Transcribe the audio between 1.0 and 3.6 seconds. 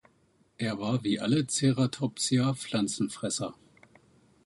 wie alle Ceratopsia Pflanzenfresser.